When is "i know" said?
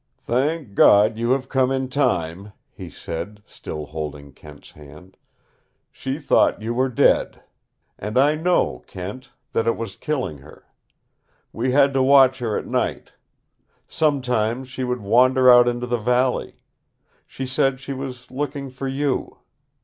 8.17-8.79